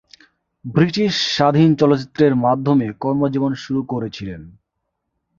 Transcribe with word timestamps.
British 0.65 1.13
স্বাধীন 1.35 1.69
চলচ্চিত্রের 1.75 2.33
মাধ্যমে 2.45 2.87
কর্মজীবন 3.01 3.51
শুরু 3.55 3.81
করেছিলেন। 3.83 4.41